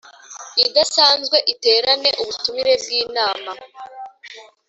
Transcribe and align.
Idasanzwe 0.65 1.37
iterane 1.53 2.09
ubutumire 2.21 2.73
bw 2.81 2.89
inama 3.01 3.51